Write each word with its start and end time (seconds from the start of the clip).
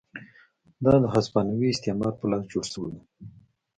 دا 0.83 0.93
د 1.03 1.05
هسپانوي 1.15 1.67
استعمار 1.71 2.13
په 2.19 2.25
لاس 2.31 2.43
جوړ 2.53 2.65
شوي 2.73 2.91
وو. 2.93 3.01